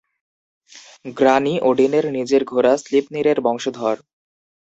[1.17, 3.97] Granny ওডিনের নিজের ঘোড়া স্লিপনিরের বংশধর।